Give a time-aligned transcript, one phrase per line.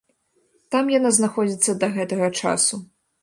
[0.75, 2.81] Там яна знаходзіцца да гэтага часу.